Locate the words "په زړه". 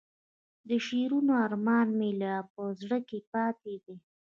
2.53-2.97